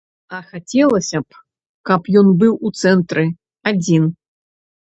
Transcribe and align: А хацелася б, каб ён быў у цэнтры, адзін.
А 0.35 0.37
хацелася 0.51 1.21
б, 1.25 1.41
каб 1.91 2.01
ён 2.23 2.27
быў 2.41 2.53
у 2.69 2.73
цэнтры, 2.81 3.29
адзін. 3.73 4.13